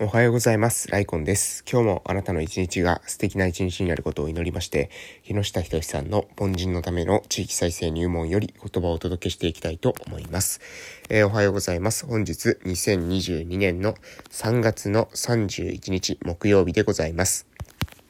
[0.00, 0.88] おはようございます。
[0.92, 1.64] ライコンです。
[1.68, 4.90] 今日もあなたの一日が素敵な一日になることを祈りまして、
[5.24, 10.60] 木下仁さんの凡人のための地域再生入門より言葉をお届けしていきたいと思います。
[11.08, 12.06] えー、おはようございます。
[12.06, 13.96] 本日2022年の
[14.30, 17.48] 3月の31日木曜日でございます。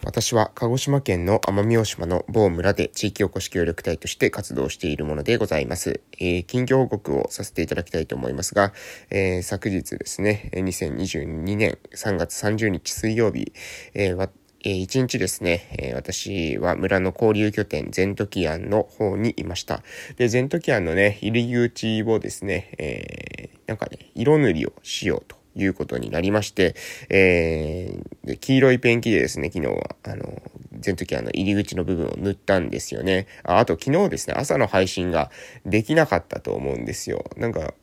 [0.04, 6.00] 私は鹿児島県の奄美大島の某村で地域おこし協力隊として活動しているものでございます。
[6.18, 8.72] えー、近況報告をさせていただきたいと思いますが、
[9.10, 13.52] えー、昨日ですね、2022年3月30日水曜日、
[13.94, 14.30] えー
[14.64, 19.84] え一日ですね、え私は村の交流拠点ゼントキアンの方にいました。
[20.16, 25.36] で、ゼントキアンのね、入り口をですね、えー、なんかね、色塗りをしようと。
[25.62, 26.74] いうことになりまして、
[27.08, 30.42] えー、黄色いペンキでですね、昨日は、あの、
[30.84, 33.26] 前時あの入り口の部分を塗ったんですよね。
[33.42, 35.30] ああと昨日ですね、朝の配信が
[35.66, 37.24] できなかったと思うんですよ。
[37.36, 37.74] なんか、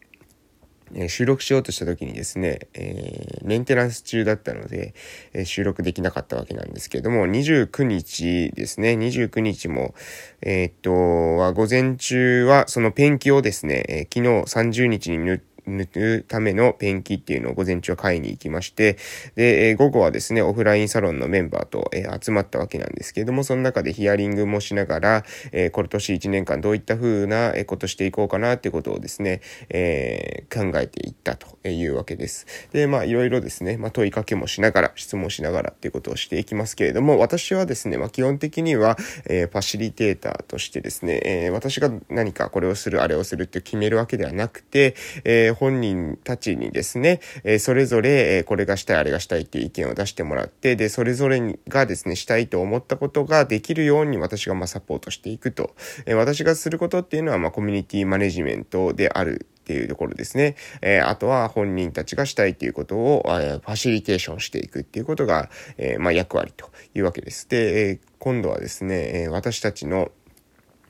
[0.93, 4.93] え収録しようとした時にですね、えー、メンテナンス中だったので、
[5.33, 9.95] えー、収録できなかったわけなんですけれども、29日ですね、29日も、
[10.41, 10.93] えー、っと、
[11.37, 18.97] は、午前中はそのペンキをですね、え昨日30日に塗って、塗るためのペンキっていうのを午前中は買いに行きまして、
[19.35, 32.45] で、え午後はですね、オフラインサロンのメンバーと、え集まったわけなんですけれども、その中でヒアリングもしながら、え今年1年間どういった風なことしていこうかなってことをですね、えー、考えていったというわけです。
[32.71, 55.75] で、まあいろいろですね、まあ問いかけもしながら、質問しながらっていうことをしていきますけれども、私はですね、まあ基本的には、えー、ファシリテーターとしてですね、えー、私が何かこれをする、あれをするって決めるわけではなくて、えー、本人たちにですね、えそれぞれ、えこれがしたい、あれがしたいっていう意見を出してもらって、で、それぞれがですね、したいと思ったことができるように私がまサポートしていくと。
[56.05, 60.55] え私がすることっていうのは、まコミュニティマネジメントであるっていうところですね。
[60.81, 67.49] えー、あとは本人たちがしたいっていうことを、えー、ファシリテーションしていくっていうことが、えー、まあ、役割というわけです。
[67.49, 70.11] で、え今度はですね、え私たちの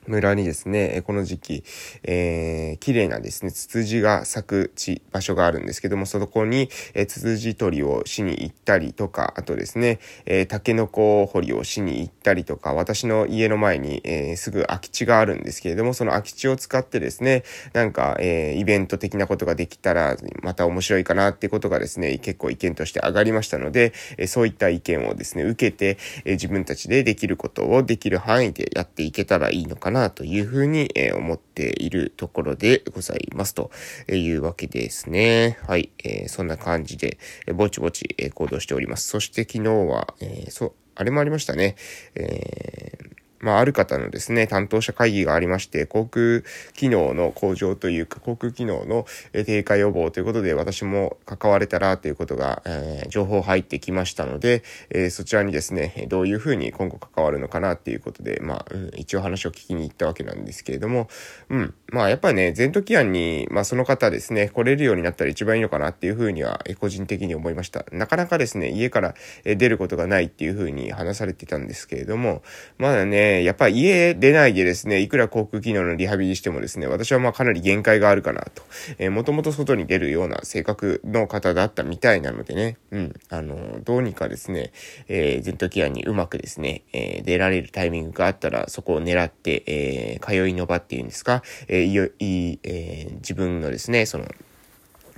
[0.07, 1.63] 村にですね、この時期、
[2.03, 17.43] えー、綺麗なですね、ツツジが咲く地、場所があるんですけども、そこに、えー、ツツジ取りをしに行ったりとか、あとですね、えー、タケノコ掘りをしに行ったりとか、私の家の前に、えー、すぐ空き地があるんですけれども、その空き地を使ってですね、
[17.73, 33.71] なんか、えー、イベント的なことができたら、また面白いかなってことがですね、結構意見として上がりましたので、え、そういった意見をですね、受けて、え、自分たちでできることをできる範囲でやっていけたらいいのかななというふうに、え思っているところでございますと
[34.09, 35.57] いうわけですね。
[35.67, 35.89] はい。
[36.03, 37.17] えー、そんな感じで、
[37.47, 39.07] えぼちぼち、え行動しております。
[39.07, 41.75] そして昨日は、えー、そう、あれもありましたね。
[42.15, 46.41] えーまあ、ある方のですね、担当者会議がありまして、航空
[46.73, 61.07] 機能の向上というか、航空機能の低下予防ということで、私も関われたらということが、えー、情報入ってきましたので、えー、そちらにですね、どういうふうに今後関わるのかなっていうことで、まあ、うん、一応話を聞きに行ったわけなんですけれども、
[61.49, 67.85] うん、まあ、やっぱりね、全時案に、まあ、その方ですね、来れるようになったら一番いいのかなっていうふうには、個人的に思いました。
[67.91, 72.41] なかなかですね、家から出ることがないっていうふうに話されてたんですけれども、
[72.77, 78.63] まだね、やっぱり家出ないでですね、いくら航空機能のリハビリしてもですね、私はまあかなり限界があるかなと。
[78.97, 84.71] えー、もともと外に出るような性格の方だったみたいなのでね、うん、あの、どうにかですね、
[85.07, 94.25] えー、ゼントケアにうまくですね、えー、出られるタイミングがあったら、そこを狙って、えー、通いの場っていうんですか、えー、いい、えー、自分のですね、その、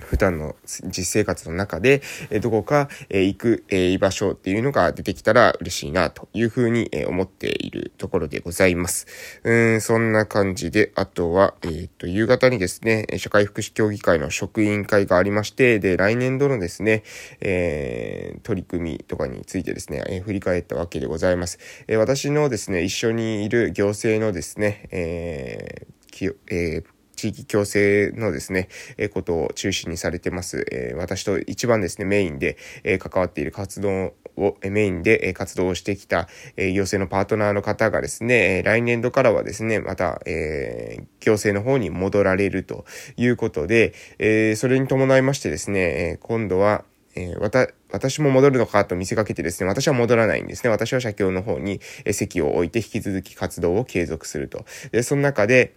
[0.08, 9.06] 普段の実生活の中で、えどこか、え行く、え居場所っていうのが出てきたら嬉しいなというふうに、え思っているところでございます。
[9.44, 17.02] うん、そんな感じで、あとは、えっ、ー、と、夕方にですね、社会福祉協議会の職員会がありまして、で、来年度のですね、
[17.40, 21.58] えー、取り組みとかについてですね、えー、振り返ったわけでございます。
[21.86, 42.84] え私のですね、一緒にいる行政のですね、えー、えー地域共生のですね、えことを中心にされてます、え私と一番ですね、メインで、え関わっている活動をメインで活動をしてきた、行政のパートナーの方がですね、来年度からはですね、また、え行政の方に戻られると
[43.16, 46.84] いうことで、えそれに伴いましてですね、今度は、
[47.16, 50.70] えー、私も戻るのかと見せかけてですね、私は戻らないんですね。
[50.70, 51.80] 私は社協の方に
[52.12, 54.64] 席を置いて引き続き活動を継続すると。
[54.92, 55.74] で、その中で、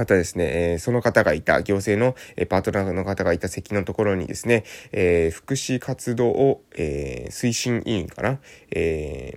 [0.00, 8.38] またですね、え、その方がいた、行政の、え、パートナーの方がいた席のところにですね、え、福祉活動を、え推進委員かな、
[8.70, 9.36] え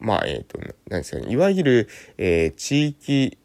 [0.00, 0.58] まあ、えっ、と、
[0.88, 1.88] 何ですかね、いわゆる、
[2.18, 3.38] え地域、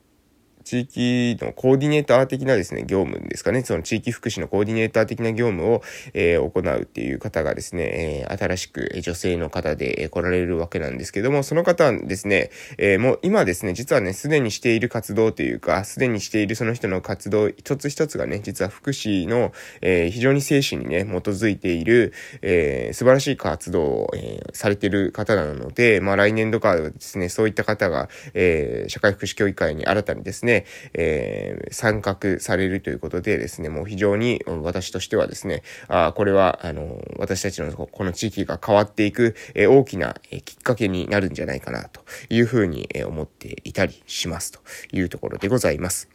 [0.69, 5.81] 地域のコーディネーター的なですね、業務ですかね、その地域福祉のコーディネーター的な業務を、
[6.13, 19.51] えー、行うっていう方がですね、えー、新しく女性の方で、来られるわけなんですけども、その方はですね、えー、もう今ですね、実はね、すでにしている活動というか、すでにしているその人の活動一つ一つがね、実は福祉の、
[19.81, 22.13] え、非常に精神にね、基づいている、
[22.44, 30.58] えー、素晴らしい活動を、え、されている方なので、まあ来年度からですね、そういった方が、え、社会福祉協議会に新たにですね、
[30.94, 44.59] えー、参画されるということでですね、もう非常に私としてはですね、あこれは、あの、私たちのこの地域が変わっていく、えー、大きな、えー、きっかけになるんじゃないかなというふうに、えー、思っていたりしますと
[44.91, 46.09] いうところでございます。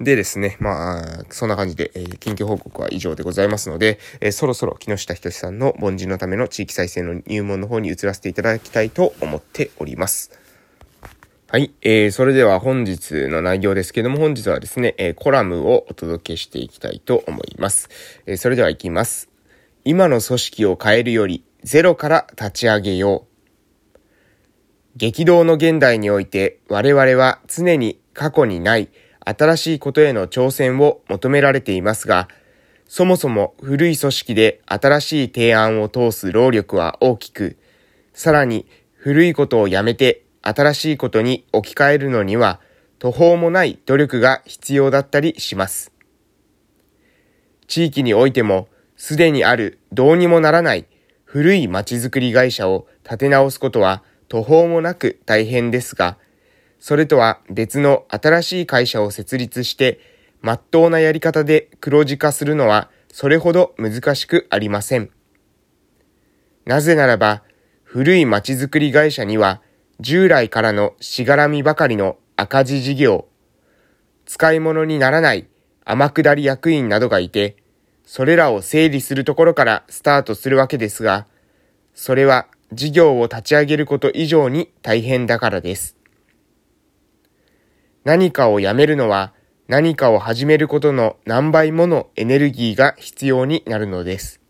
[0.00, 10.43] でですね、まあ、そんな感じで、えー、緊急報告は以上でございますので、えー、そろそろ木下仁さんの凡人のための地域再生の入門の方に移らせていただきたいと思っております。
[11.54, 11.72] はい。
[11.82, 17.90] えー、それでは本日の内容ですけども、本日はですね、えー、コラムをお届けしていきたいと思います。
[18.26, 19.30] えー、それでは行きます。
[19.84, 23.28] 今の組織を変えるより、ゼロから立ち上げよ
[23.94, 23.98] う。
[24.96, 28.88] 激動の現代において、我々は常に過去にない
[29.24, 32.26] 新しいことへの挑戦を求められていますが、
[32.88, 37.58] そもそも古い組織で新しい提案を通す労力は大きく、
[38.12, 38.66] さらに
[38.96, 42.60] 古いことをやめて新しいことに置き換えるのには
[42.98, 45.92] 途方もない努力が必要だったりします。
[47.66, 50.86] 地域においてもすでにあるどうにもならない
[51.24, 56.16] 古い街づくり会社を立て直すことは途方もなく大変ですが、
[56.78, 59.98] それとは別の新しい会社を設立して、
[60.42, 65.10] まっとうなやり方で黒字化するのはそれほど難しくありません。
[66.66, 67.42] なぜならば、
[67.82, 69.60] 古い街づくり会社には
[70.00, 73.28] 従来からのしがらみばかりの赤字事業、
[74.26, 75.46] 使い物にならない
[75.84, 77.56] 天下り役員などがいて、
[78.04, 81.26] それらを整理するところからスタートするわけですが、
[81.94, 85.96] それは事業を立ち上げること以上に大変だからです。
[88.02, 89.32] 何かをやめるのは
[89.68, 94.40] 何かを始めることの何倍ものエネルギーが必要になるのです。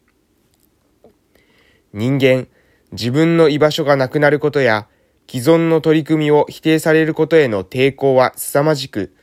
[1.92, 2.48] 人間、
[2.90, 4.88] 自分の居場所がなくなることや
[5.26, 9.14] 既存の取り組みを否定されることへの抵抗は凄まじく、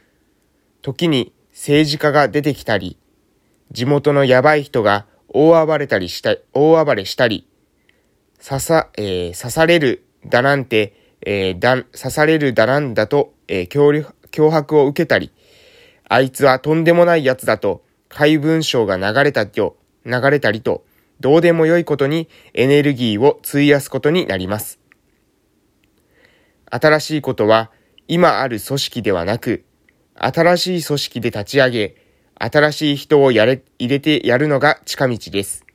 [0.81, 2.98] 時に政治家が出てきたり、
[3.71, 7.48] 地元のやばい人が大暴れたりした、大暴れしたり、
[8.44, 15.31] 刺さ、えー、刺されるだなんて、えー、だ、刺されるだなんだと、えー、脅迫を受けたり、
[16.09, 20.83] あいつはとんでもない奴だと、怪文章が流れたと、流れたりと、
[21.21, 24.80] どうでもよいことにエネルギーを費やすことになります。
[26.71, 27.69] 新しいことは、
[28.07, 29.65] 今ある組織ではなく、
[30.15, 31.95] 新しい組織で立ち上げ、
[32.35, 35.65] 新しい人をやれ、入れてやるのが近道です。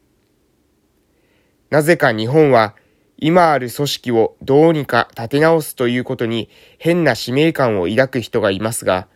[1.69, 2.75] なぜか日本は、
[3.19, 6.49] 今ある組織をどうにか立て直すということに
[6.79, 9.09] 変な使命感を抱く人がいますが、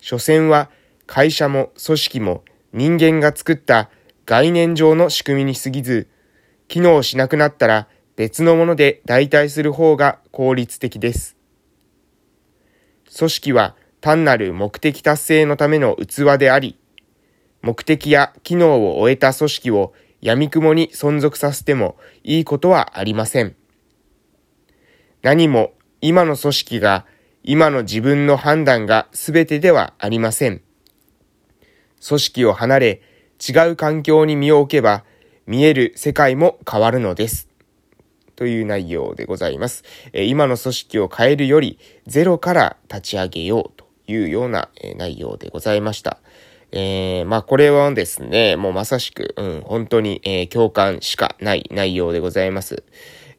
[0.00, 0.70] 所詮は
[1.06, 3.90] 会社も組織も人間が作った
[4.26, 6.08] 概念上の仕組みに過ぎず、
[6.68, 11.36] 機能しなくなったら別のもので代替する方が効率的です。
[13.16, 16.78] 組織は単なる目的達成のための器であり、
[17.62, 23.54] 目的や機能を終えた組織を闇雲に存続させてもいいことはありません。
[25.22, 27.04] 何も今の組織が
[27.42, 30.62] 今の自分の判断が全てではありません。
[32.06, 33.02] 組織を離れ
[33.46, 35.04] 違う環境に身を置けば
[35.46, 37.55] 見える世界も変わるのです。
[38.36, 39.82] という内容でございます。
[40.12, 46.18] 今の組織を変えるよりゼロから立ち上げようというような内容でございました。
[46.72, 52.82] えー、まあこれはですね、もうまさしく、うん、本当に、えー、共感しかない内容でございます。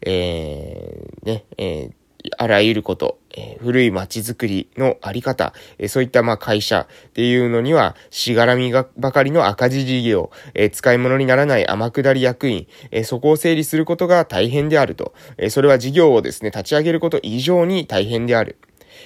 [0.01, 1.91] えー、ね、えー、
[2.37, 15.13] あらゆること、えー、古い街づくりのあり方、えー、そういったまあ会社っていうのには、しがらみがばかりの赤字事業、えー、使い物にならない天下り役員、えそこを整理することが大変であると。
[15.37, 18.57] えそれは事業をですね、立ち上げること以上に大変である。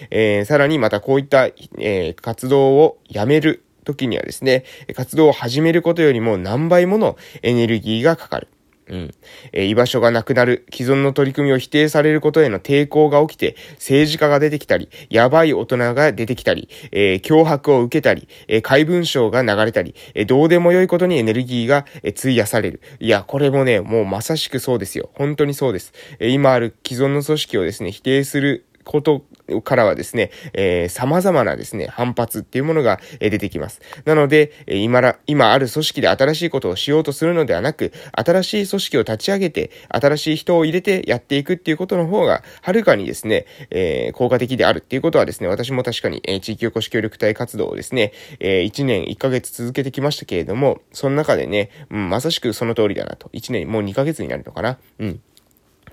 [0.10, 8.48] えさらにまたこういった、え活動をやめる時にはですね、活動を始めることよりも何倍ものエネルギーがかかる。
[8.92, 9.12] うん。
[9.54, 22.82] えー、居場所がなくなる、既存の取り組みを否定されることへの抵抗が起きて、政治家が出てきたり、やばい大人が出てきたり、えー、脅迫を受けたり、えー、怪文書が流れたり、えー、どうでもよいことにエネルギーが、えー、費やされる。
[23.00, 25.10] いや、これもね、もうまさしくそうですよ。
[25.14, 25.94] 本当にそうです。
[26.20, 29.26] えー、今ある既存の組織をですね、否定すること
[29.64, 33.82] からはですね、えー、様々なですね、反発っていうものが出てきます。
[34.06, 53.30] なので、今ら、今ある組織で新しいことをしようとするのではなく、新しい組織を立ち上げて、新しい人を入れてやっていくっていうことの方が、はるかにですね、えー、効果的であるっていうことはですね、私も確かに、えー、地域おこし協力隊活動をですね、えー、1年1ヶ月続けてきましたけれども、その中でね、うん、まさしくその通りだなと。
[53.34, 54.78] 1年、もう2ヶ月になるのかな。
[55.00, 55.22] うん。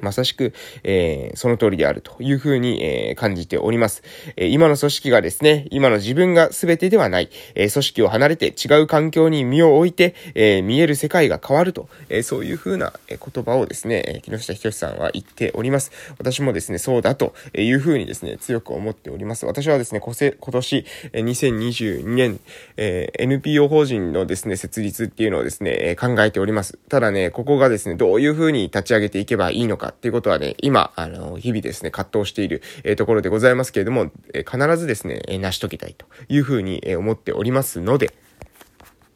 [0.00, 0.52] まさしく、
[0.85, 4.02] えー、その通りであるというふうに、えー、感じております。
[4.37, 15.93] えー、今の組織がですね、今の自分が全てではない、えー、組織を離れて違う環境に身を置いて、えー、見える世界が変わると、えー、そういうふうな言葉をですね、え木下仁さんは言っております。
[16.19, 19.47] 私もですね、そうだというふうにですね、強く思っております。
[19.47, 22.40] 私はですね、今年、2022年、
[22.76, 26.78] えー、NPO 法人のですね、設立っていうのをですね、考えております。
[26.88, 38.12] ただね、ここがですね、どういうふうに立ち上げていけばいいのかかっていうことはね、今、あの、日々ですね、葛藤している、え、ところでございますけれども、え、必ずですね、え、成し遂げたいというふうに、え、思っておりますので、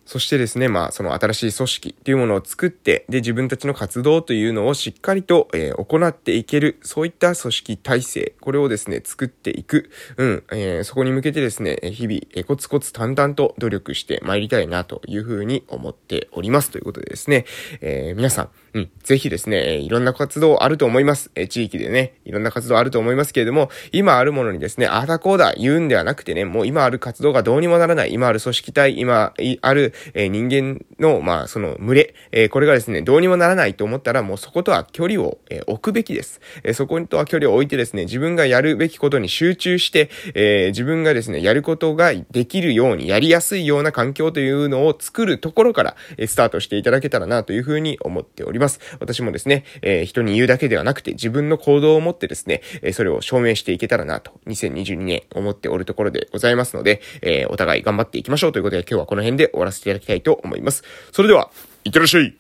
[0.05, 16.71] そしてですね、まあ、その新しい組織っていうものを作って、で、自分たちの活動というのをしっかりと、えー、行っていける、そういった組織体制、これをですね、作っていく、うん、えー、そこに向けてですね、日々、えー、コツコツ淡々と努力して参りたいなというふうに思っております。
[16.71, 17.45] ということでですね、
[17.81, 21.31] えー、皆さん、うん、ぜひですね、えいろんな活動あると思います。
[21.35, 36.41] え地域でね、いろんな活動あると思いますけれども、今あるものにですね、ああだこうだ言うんではなくてね、もう今ある活動がどうにもならない、今ある組織体、今ある、え、人間の、まあ、その群れ、え、これがですね、どうにもならないと思ったら、もうそことは距離を、え、置くべきです。
[36.65, 48.81] え、そことは距離を置いてですね、自分がやるべきことに集中して、え、自分がですね、やることができるように、やりやすいような環境というのを作るところから、え、スタートしていただけたらなというふうに思っております。
[49.01, 60.83] 私もですね、え、人に言うだけではなくて、自分の行動を持ってですね、え、それを証明していけたらなと、2022年思っておるところでございますので、え、お互い頑張っていきましょうということで、今日はこの辺で終わらせてていただきたいと思います。
[61.13, 61.51] それでは、
[61.85, 62.35] いってらっしゃい